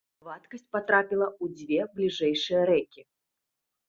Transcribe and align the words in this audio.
Вадкасць 0.27 0.63
патрапіла 0.75 1.27
ў 1.43 1.57
дзве 1.59 1.79
бліжэйшыя 1.99 2.63
рэкі. 2.71 3.01